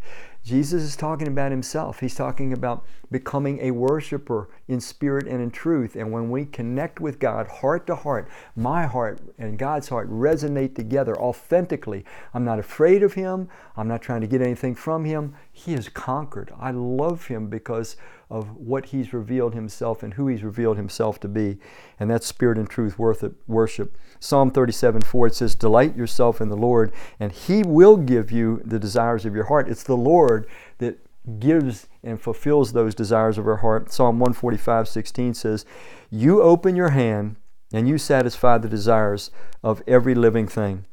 [0.49, 2.01] Jesus is talking about himself.
[2.01, 5.95] He's talking about becoming a worshiper in spirit and in truth.
[5.95, 10.75] And when we connect with God heart to heart, my heart and God's heart resonate
[10.75, 12.03] together authentically.
[12.33, 13.51] I'm not afraid of Him.
[13.77, 15.35] I'm not trying to get anything from Him.
[15.53, 16.51] He has conquered.
[16.59, 17.97] I love Him because
[18.31, 21.59] of what He's revealed Himself and who He's revealed Himself to be.
[21.99, 23.99] And that's spirit and truth worship.
[24.21, 28.63] Psalm 37 4, it says, Delight yourself in the Lord, and He will give you
[28.65, 29.69] the desires of your heart.
[29.69, 30.99] It's the Lord that
[31.39, 33.93] gives and fulfills those desires of our heart.
[33.93, 35.65] Psalm 145 16 says,
[36.11, 37.37] You open your hand
[37.73, 39.31] and you satisfy the desires
[39.63, 40.87] of every living thing.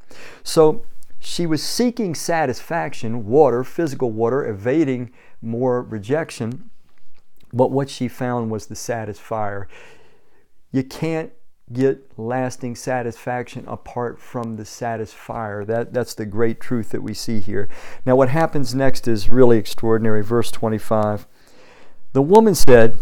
[0.44, 0.84] So
[1.20, 6.70] she was seeking satisfaction, water, physical water, evading more rejection.
[7.56, 9.68] But what she found was the satisfier.
[10.74, 11.32] You can't
[11.72, 15.66] get lasting satisfaction apart from the satisfier.
[15.66, 17.70] That, that's the great truth that we see here.
[18.06, 20.22] Now, what happens next is really extraordinary.
[20.22, 21.26] Verse 25.
[22.12, 22.98] The woman said,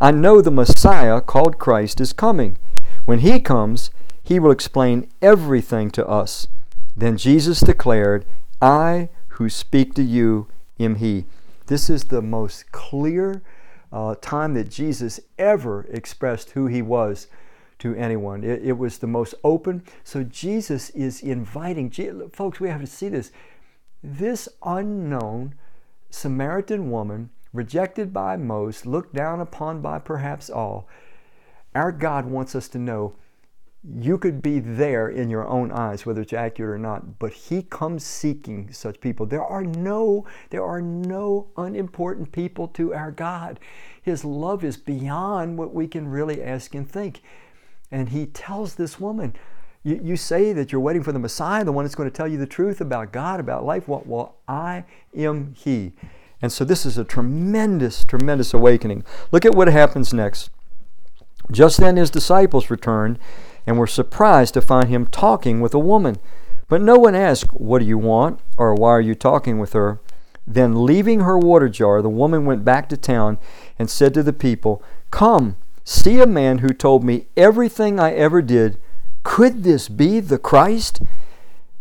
[0.00, 2.56] I know the Messiah, called Christ, is coming.
[3.04, 3.90] When he comes,
[4.22, 6.48] he will explain everything to us.
[6.96, 8.24] Then Jesus declared,
[8.62, 11.26] I who speak to you am he.
[11.66, 13.42] This is the most clear
[13.92, 17.26] uh, time that Jesus ever expressed who he was
[17.80, 18.44] to anyone.
[18.44, 19.82] It, it was the most open.
[20.04, 21.90] So Jesus is inviting,
[22.32, 23.32] folks, we have to see this.
[24.02, 25.54] This unknown
[26.10, 30.88] Samaritan woman, rejected by most, looked down upon by perhaps all,
[31.74, 33.14] our God wants us to know
[33.82, 37.62] you could be there in your own eyes whether it's accurate or not but he
[37.62, 39.24] comes seeking such people.
[39.24, 43.58] There are no there are no unimportant people to our god.
[44.02, 47.22] His love is beyond what we can really ask and think.
[47.90, 49.34] And he tells this woman
[49.82, 52.28] you, you say that you're waiting for the messiah the one that's going to tell
[52.28, 53.88] you the truth about god about life.
[53.88, 54.84] Well, well i
[55.16, 55.92] am he.
[56.42, 59.04] And so this is a tremendous tremendous awakening.
[59.32, 60.50] Look at what happens next.
[61.50, 63.18] Just then his disciples returned
[63.66, 66.16] and were surprised to find him talking with a woman.
[66.68, 68.40] But no one asked, What do you want?
[68.56, 70.00] or Why are you talking with her?
[70.46, 73.38] Then, leaving her water jar, the woman went back to town
[73.78, 78.40] and said to the people, Come, see a man who told me everything I ever
[78.40, 78.78] did.
[79.22, 81.02] Could this be the Christ?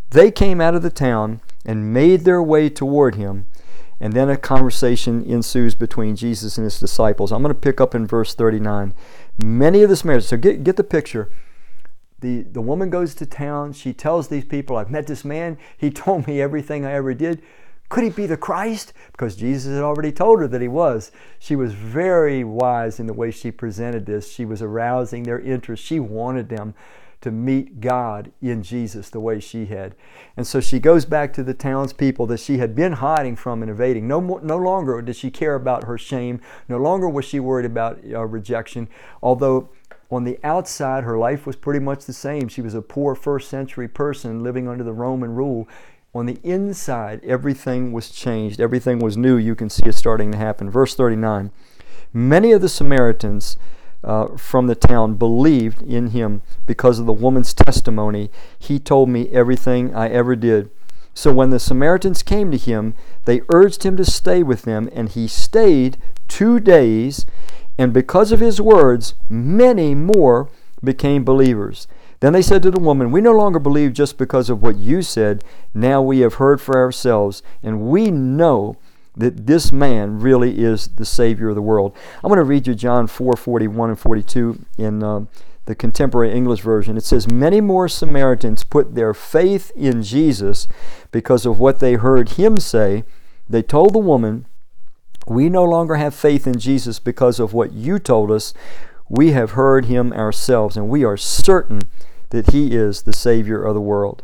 [0.09, 3.45] They came out of the town and made their way toward him.
[3.99, 7.31] And then a conversation ensues between Jesus and his disciples.
[7.31, 8.93] I'm going to pick up in verse 39.
[9.43, 11.29] Many of the Samaritans, so get, get the picture
[12.21, 13.73] the, the woman goes to town.
[13.73, 15.57] She tells these people, I've met this man.
[15.77, 17.41] He told me everything I ever did.
[17.89, 18.93] Could he be the Christ?
[19.11, 21.11] Because Jesus had already told her that he was.
[21.39, 24.31] She was very wise in the way she presented this.
[24.31, 25.83] She was arousing their interest.
[25.83, 26.75] She wanted them
[27.21, 29.95] to meet God in Jesus the way she had.
[30.37, 33.69] And so she goes back to the townspeople that she had been hiding from and
[33.69, 34.07] evading.
[34.07, 36.39] No, more, no longer did she care about her shame.
[36.69, 38.87] No longer was she worried about uh, rejection.
[39.21, 39.69] Although
[40.11, 42.47] on the outside, her life was pretty much the same.
[42.47, 45.67] She was a poor first century person living under the Roman rule.
[46.15, 48.59] On the inside, everything was changed.
[48.59, 49.37] Everything was new.
[49.37, 50.69] You can see it starting to happen.
[50.69, 51.51] Verse 39
[52.11, 53.55] Many of the Samaritans
[54.03, 58.31] uh, from the town believed in him because of the woman's testimony.
[58.57, 60.71] He told me everything I ever did.
[61.13, 62.95] So when the Samaritans came to him,
[63.25, 67.25] they urged him to stay with them, and he stayed two days.
[67.79, 70.49] And because of his words, many more
[70.83, 71.87] became believers.
[72.19, 75.01] Then they said to the woman, We no longer believe just because of what you
[75.01, 75.45] said.
[75.73, 78.75] Now we have heard for ourselves, and we know
[79.15, 81.95] that this man really is the Savior of the world.
[82.21, 85.25] I'm going to read you John 4 41 and 42 in uh,
[85.63, 86.97] the contemporary English version.
[86.97, 90.67] It says, Many more Samaritans put their faith in Jesus
[91.13, 93.05] because of what they heard him say.
[93.47, 94.47] They told the woman,
[95.29, 98.53] we no longer have faith in Jesus because of what you told us.
[99.07, 101.81] We have heard him ourselves, and we are certain
[102.29, 104.23] that he is the Savior of the world.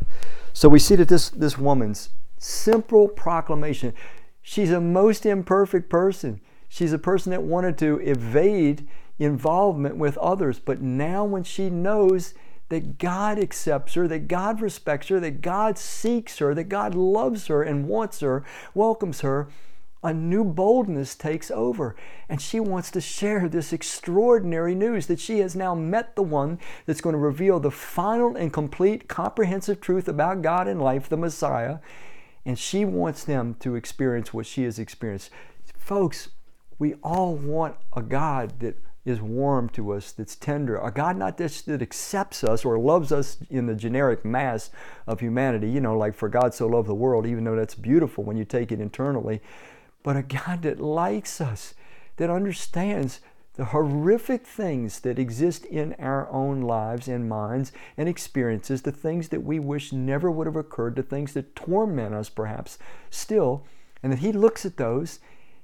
[0.52, 3.94] So we see that this, this woman's simple proclamation,
[4.42, 6.40] she's a most imperfect person.
[6.68, 8.86] She's a person that wanted to evade
[9.18, 10.58] involvement with others.
[10.58, 12.34] But now, when she knows
[12.68, 17.46] that God accepts her, that God respects her, that God seeks her, that God loves
[17.46, 19.48] her and wants her, welcomes her,
[20.02, 21.96] a new boldness takes over.
[22.28, 26.58] And she wants to share this extraordinary news that she has now met the one
[26.84, 31.16] that's going to reveal the final and complete comprehensive truth about God and life, the
[31.16, 31.78] Messiah.
[32.44, 35.30] And she wants them to experience what she has experienced.
[35.76, 36.28] Folks,
[36.78, 41.38] we all want a God that is warm to us, that's tender, a God not
[41.38, 44.70] just that accepts us or loves us in the generic mass
[45.06, 48.24] of humanity, you know, like for God so loved the world, even though that's beautiful
[48.24, 49.40] when you take it internally,
[50.06, 51.74] but a God that likes us,
[52.16, 53.18] that understands
[53.54, 59.30] the horrific things that exist in our own lives and minds and experiences, the things
[59.30, 62.78] that we wish never would have occurred, the things that torment us perhaps
[63.10, 63.66] still,
[64.00, 65.18] and that He looks at those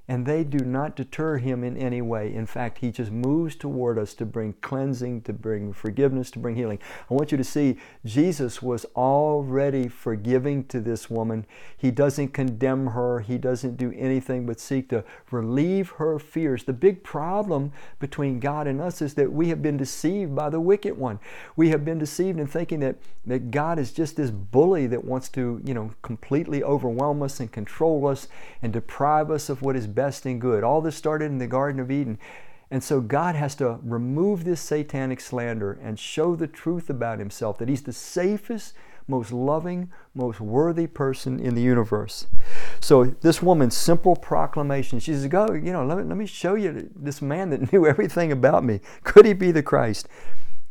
[0.05, 2.33] and they do not deter him in any way.
[2.33, 6.57] In fact, he just moves toward us to bring cleansing, to bring forgiveness, to bring
[6.57, 6.79] healing.
[7.09, 11.45] I want you to see Jesus was already forgiving to this woman.
[11.77, 16.65] He doesn't condemn her, he doesn't do anything but seek to relieve her fears.
[16.65, 20.59] The big problem between God and us is that we have been deceived by the
[20.59, 21.19] wicked one.
[21.55, 25.29] We have been deceived in thinking that, that God is just this bully that wants
[25.29, 28.27] to, you know, completely overwhelm us and control us
[28.61, 30.63] and deprive us of what is best and good.
[30.63, 32.17] All this started in the Garden of Eden.
[32.71, 37.59] And so God has to remove this satanic slander and show the truth about himself
[37.59, 38.73] that he's the safest,
[39.07, 42.25] most loving, most worthy person in the universe.
[42.79, 46.55] So this woman's simple proclamation, she says, Go, you know, let me, let me show
[46.55, 48.79] you this man that knew everything about me.
[49.03, 50.07] Could he be the Christ?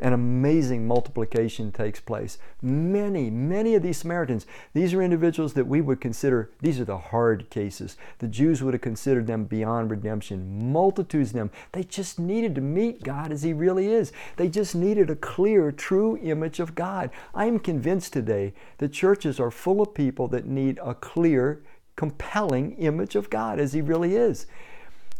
[0.02, 2.36] An amazing multiplication takes place.
[2.60, 6.98] Many, many of these Samaritans, these are individuals that we would consider, these are the
[6.98, 7.96] hard cases.
[8.18, 10.72] The Jews would have considered them beyond redemption.
[10.72, 14.12] Multitudes of them, they just needed to meet God as He really is.
[14.36, 17.10] They just needed a clear, true image of God.
[17.32, 21.62] I am convinced today that churches are full of people that need a clear,
[21.94, 24.46] compelling image of God as He really is.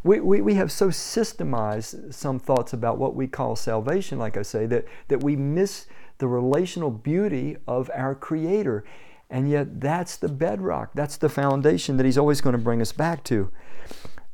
[0.05, 4.43] We, we, we have so systemized some thoughts about what we call salvation, like I
[4.43, 5.87] say, that, that we miss
[6.19, 8.85] the relational beauty of our Creator.
[9.31, 12.93] And yet, that's the bedrock, that's the foundation that He's always going to bring us
[12.93, 13.51] back to.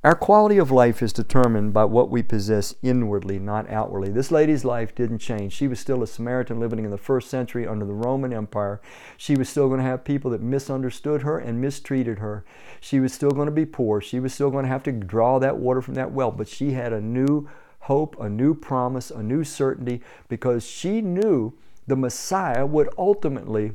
[0.05, 4.13] Our quality of life is determined by what we possess inwardly, not outwardly.
[4.13, 5.53] This lady's life didn't change.
[5.53, 8.81] She was still a Samaritan living in the first century under the Roman Empire.
[9.17, 12.45] She was still going to have people that misunderstood her and mistreated her.
[12.81, 14.01] She was still going to be poor.
[14.01, 16.31] She was still going to have to draw that water from that well.
[16.31, 17.49] But she had a new
[17.81, 21.55] hope, a new promise, a new certainty because she knew
[21.89, 23.73] the Messiah would ultimately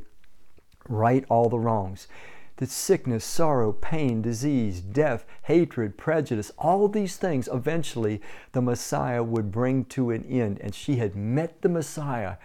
[0.88, 2.08] right all the wrongs
[2.64, 8.22] that sickness, sorrow, pain, disease, death, hatred, prejudice, all these things eventually
[8.54, 10.60] the Messiah would bring to an end.
[10.62, 12.38] And she had met the Messiah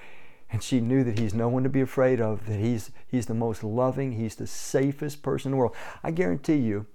[0.50, 3.34] and she knew that he's no one to be afraid of, that he's, he's the
[3.34, 5.76] most loving, he's the safest person in the world.
[6.02, 6.86] I guarantee you,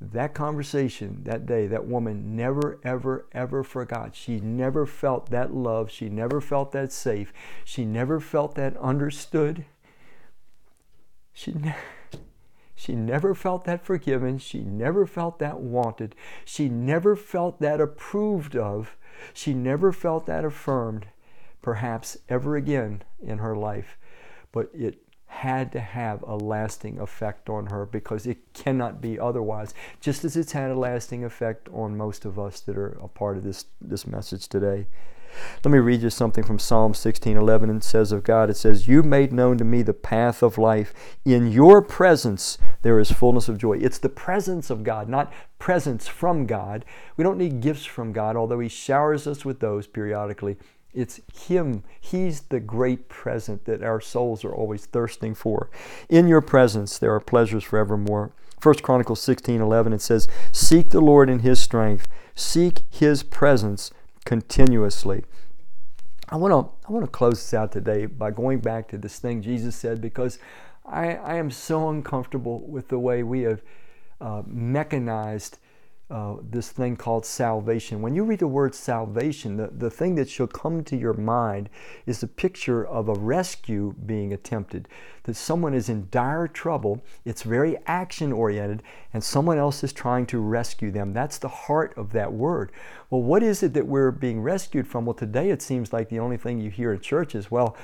[0.00, 4.14] that conversation that day, that woman never, ever, ever forgot.
[4.14, 5.90] She never felt that love.
[5.90, 7.32] She never felt that safe.
[7.64, 9.64] She never felt that understood.
[11.32, 11.76] She never.
[12.80, 14.38] She never felt that forgiven.
[14.38, 16.14] She never felt that wanted.
[16.46, 18.96] She never felt that approved of.
[19.34, 21.08] She never felt that affirmed,
[21.60, 23.98] perhaps ever again in her life.
[24.50, 29.74] But it had to have a lasting effect on her because it cannot be otherwise,
[30.00, 33.36] just as it's had a lasting effect on most of us that are a part
[33.36, 34.86] of this, this message today.
[35.64, 39.02] Let me read you something from Psalm 16:11 and says of God it says you
[39.02, 43.58] made known to me the path of life in your presence there is fullness of
[43.58, 43.78] joy.
[43.78, 46.84] It's the presence of God, not presence from God.
[47.16, 50.56] We don't need gifts from God although he showers us with those periodically.
[50.92, 51.84] It's him.
[52.00, 55.70] He's the great present that our souls are always thirsting for.
[56.08, 58.32] In your presence there are pleasures forevermore.
[58.62, 63.90] 1 Chronicles 16:11 it says seek the Lord in his strength, seek his presence
[64.30, 65.24] continuously.
[66.28, 69.18] I want to I want to close this out today by going back to this
[69.18, 70.38] thing Jesus said because
[70.86, 73.60] I, I am so uncomfortable with the way we have
[74.20, 75.58] uh, mechanized
[76.10, 78.02] uh, this thing called salvation.
[78.02, 81.70] When you read the word salvation, the, the thing that shall come to your mind
[82.04, 84.88] is the picture of a rescue being attempted.
[85.24, 88.82] That someone is in dire trouble, it's very action oriented,
[89.12, 91.12] and someone else is trying to rescue them.
[91.12, 92.72] That's the heart of that word.
[93.08, 95.06] Well, what is it that we're being rescued from?
[95.06, 97.76] Well, today it seems like the only thing you hear in church is, well,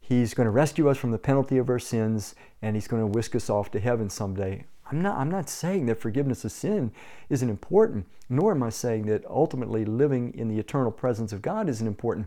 [0.00, 3.06] He's going to rescue us from the penalty of our sins and He's going to
[3.06, 4.64] whisk us off to heaven someday.
[4.90, 6.92] I'm not, I'm not saying that forgiveness of sin
[7.28, 11.68] isn't important, nor am I saying that ultimately living in the eternal presence of God
[11.68, 12.26] isn't important.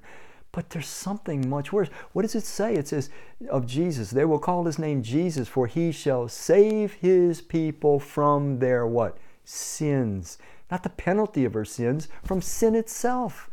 [0.53, 1.89] But there's something much worse.
[2.13, 2.75] What does it say?
[2.75, 3.09] It says
[3.49, 8.59] of Jesus, they will call his name Jesus, for he shall save his people from
[8.59, 9.17] their what?
[9.43, 10.37] Sins.
[10.69, 13.49] Not the penalty of our sins, from sin itself.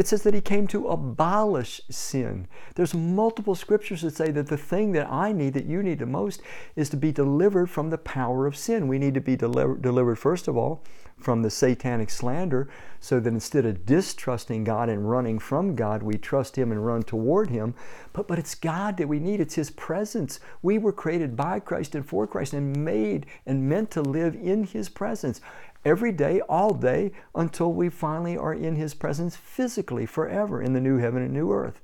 [0.00, 2.48] It says that he came to abolish sin.
[2.74, 6.06] There's multiple scriptures that say that the thing that I need, that you need the
[6.06, 6.40] most,
[6.74, 8.88] is to be delivered from the power of sin.
[8.88, 10.82] We need to be deliver, delivered, first of all,
[11.18, 16.16] from the satanic slander, so that instead of distrusting God and running from God, we
[16.16, 17.74] trust Him and run toward Him.
[18.14, 20.40] But, but it's God that we need, it's His presence.
[20.62, 24.64] We were created by Christ and for Christ and made and meant to live in
[24.64, 25.42] His presence
[25.84, 30.80] every day, all day, until we finally are in His presence physically forever in the
[30.80, 31.80] new heaven and new earth.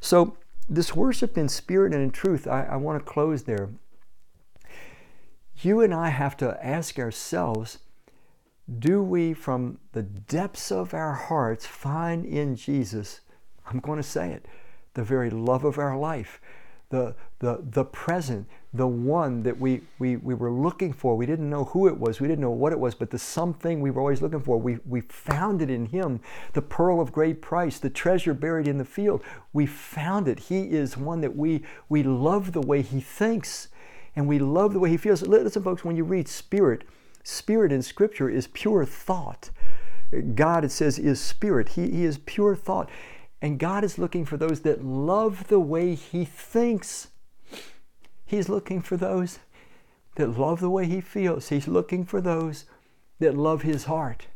[0.00, 0.36] So,
[0.68, 3.70] this worship in spirit and in truth, I, I want to close there.
[5.60, 7.78] You and I have to ask ourselves
[8.78, 13.20] do we, from the depths of our hearts, find in Jesus,
[13.66, 14.46] I'm going to say it,
[14.94, 16.40] the very love of our life,
[16.88, 21.16] the, the, the present, the one that we, we, we were looking for.
[21.16, 23.80] We didn't know who it was, we didn't know what it was, but the something
[23.80, 24.58] we were always looking for.
[24.58, 26.20] We, we found it in Him,
[26.52, 29.22] the pearl of great price, the treasure buried in the field.
[29.52, 30.40] We found it.
[30.40, 33.68] He is one that we, we love the way He thinks
[34.16, 35.22] and we love the way He feels.
[35.22, 36.82] Listen, folks, when you read Spirit,
[37.22, 39.50] Spirit in Scripture is pure thought.
[40.34, 41.70] God, it says, is spirit.
[41.70, 42.90] He, he is pure thought.
[43.42, 47.08] And God is looking for those that love the way He thinks.
[48.34, 49.38] He's looking for those
[50.16, 51.50] that love the way He feels.
[51.50, 52.64] He's looking for those
[53.20, 54.26] that love His heart.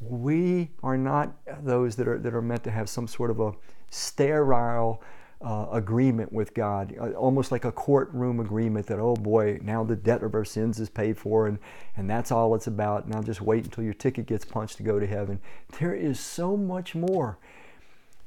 [0.00, 3.52] We are not those that are, that are meant to have some sort of a
[3.90, 5.02] sterile
[5.42, 9.96] uh, agreement with God, uh, almost like a courtroom agreement that, oh boy, now the
[9.96, 11.58] debt of our sins is paid for and,
[11.98, 13.06] and that's all it's about.
[13.06, 15.40] Now just wait until your ticket gets punched to go to heaven.
[15.78, 17.38] There is so much more.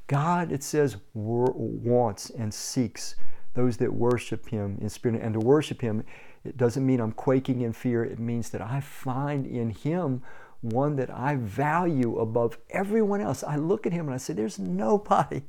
[0.06, 3.16] God, it says, wants and seeks
[3.54, 5.22] those that worship Him in spirit.
[5.22, 6.04] And to worship Him,
[6.44, 8.04] it doesn't mean I'm quaking in fear.
[8.04, 10.22] It means that I find in Him
[10.60, 13.42] one that I value above everyone else.
[13.42, 15.42] I look at Him and I say, There's nobody,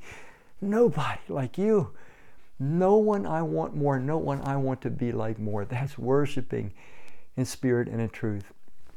[0.62, 1.91] Nobody like you.
[2.58, 5.66] No one I want more, no one I want to be like more.
[5.66, 6.74] That's worshiping
[7.36, 8.53] in spirit and in truth.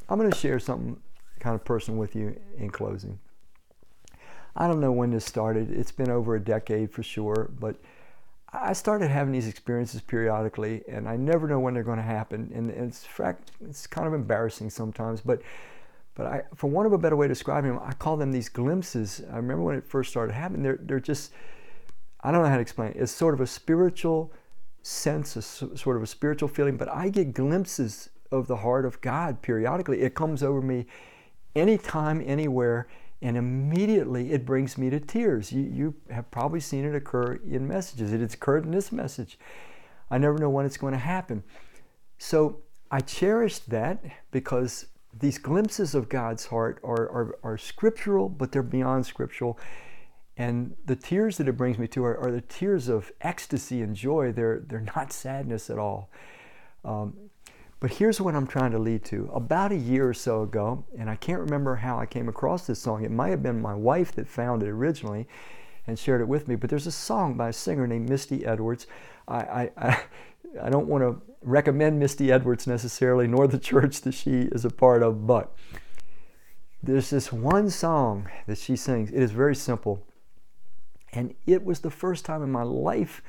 [0.08, 1.00] I'm going to share something
[1.40, 3.18] kind of personal with you in closing.
[4.56, 5.70] I don't know when this started.
[5.70, 7.76] It's been over a decade for sure, but
[8.52, 12.50] I started having these experiences periodically, and I never know when they're going to happen.
[12.54, 13.06] And it's
[13.60, 15.42] it's kind of embarrassing sometimes, but
[16.14, 18.48] but I, for want of a better way to describe them, I call them these
[18.48, 19.22] glimpses.
[19.30, 20.62] I remember when it first started happening.
[20.62, 21.32] They're they're just
[22.20, 22.96] I don't know how to explain it.
[22.96, 24.32] It's sort of a spiritual
[24.82, 29.00] sense, a sort of a spiritual feeling, but I get glimpses of the heart of
[29.00, 30.00] God periodically.
[30.00, 30.86] It comes over me
[31.54, 32.88] anytime, anywhere,
[33.20, 35.52] and immediately it brings me to tears.
[35.52, 38.12] You, you have probably seen it occur in messages.
[38.12, 39.38] It has occurred in this message.
[40.10, 41.42] I never know when it's going to happen.
[42.18, 42.60] So
[42.90, 44.86] I cherished that because
[45.18, 49.58] these glimpses of God's heart are, are, are scriptural, but they're beyond scriptural.
[50.36, 53.96] And the tears that it brings me to are, are the tears of ecstasy and
[53.96, 54.32] joy.
[54.32, 56.10] They're, they're not sadness at all.
[56.84, 57.16] Um,
[57.80, 59.30] but here's what I'm trying to lead to.
[59.32, 62.80] About a year or so ago, and I can't remember how I came across this
[62.80, 63.04] song.
[63.04, 65.28] It might have been my wife that found it originally
[65.86, 66.56] and shared it with me.
[66.56, 68.86] But there's a song by a singer named Misty Edwards.
[69.28, 70.02] I, I, I,
[70.62, 74.70] I don't want to recommend Misty Edwards necessarily, nor the church that she is a
[74.70, 75.54] part of, but
[76.82, 79.10] there's this one song that she sings.
[79.10, 80.04] It is very simple.
[81.12, 83.22] And it was the first time in my life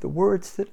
[0.00, 0.68] the words that,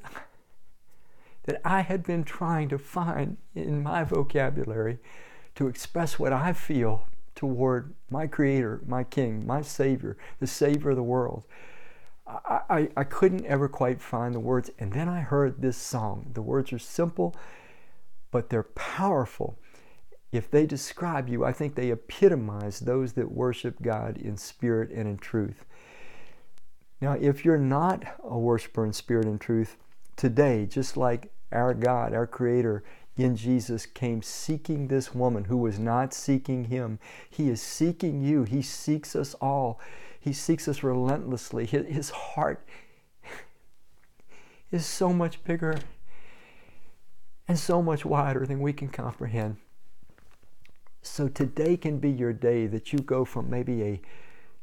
[1.43, 4.99] that I had been trying to find in my vocabulary
[5.55, 10.95] to express what I feel toward my Creator, my King, my Savior, the Savior of
[10.95, 11.45] the world.
[12.27, 14.69] I, I, I, couldn't ever quite find the words.
[14.79, 16.31] And then I heard this song.
[16.33, 17.35] The words are simple,
[18.31, 19.57] but they're powerful
[20.31, 25.07] if they describe you, I think they epitomize those that worship God in spirit and
[25.07, 25.65] in truth.
[26.99, 29.77] Now, if you're not a worshiper in spirit and truth,
[30.15, 32.83] today, just like our God, our Creator
[33.15, 38.43] in Jesus came seeking this woman who was not seeking Him, He is seeking you.
[38.43, 39.79] He seeks us all.
[40.19, 41.65] He seeks us relentlessly.
[41.65, 42.67] His heart
[44.71, 45.79] is so much bigger
[47.47, 49.57] and so much wider than we can comprehend.
[51.01, 54.01] So today can be your day that you go from maybe a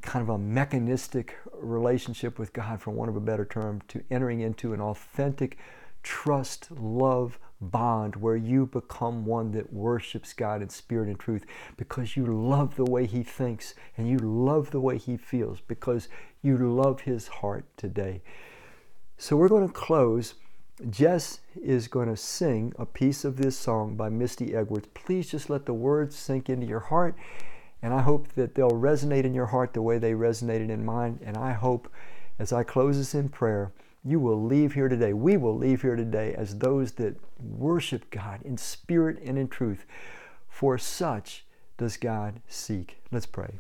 [0.05, 4.41] kind of a mechanistic relationship with God, for want of a better term, to entering
[4.41, 5.59] into an authentic
[6.03, 11.45] trust, love bond where you become one that worships God in spirit and truth
[11.77, 16.09] because you love the way He thinks and you love the way He feels because
[16.43, 18.23] you love His heart today.
[19.17, 20.35] So we're going to close
[20.91, 24.89] Jess is going to sing a piece of this song by Misty Edwards.
[24.93, 27.17] Please just let the words sink into your heart,
[27.85, 31.21] and I hope that they'll resonate in your heart the way they resonated in mine.
[31.23, 31.93] And I hope
[32.39, 33.73] as I close this in prayer,
[34.03, 35.13] you will leave here today.
[35.13, 39.85] We will leave here today as those that worship God in spirit and in truth.
[40.49, 41.45] For such
[41.77, 43.03] does God seek.
[43.13, 43.59] Let's pray.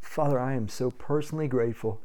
[0.00, 2.00] Father, I am so personally grateful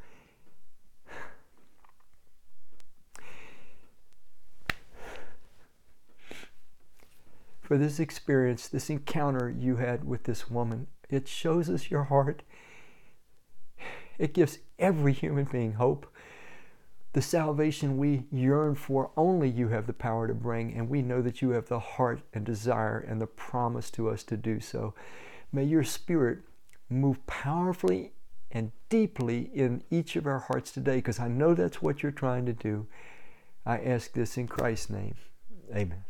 [7.71, 10.87] for this experience, this encounter you had with this woman.
[11.09, 12.43] It shows us your heart.
[14.19, 16.05] It gives every human being hope.
[17.13, 21.21] The salvation we yearn for, only you have the power to bring, and we know
[21.21, 24.93] that you have the heart and desire and the promise to us to do so.
[25.53, 26.39] May your spirit
[26.89, 28.11] move powerfully
[28.51, 32.45] and deeply in each of our hearts today, because I know that's what you're trying
[32.47, 32.87] to do.
[33.65, 35.15] I ask this in Christ's name.
[35.73, 36.03] Amen.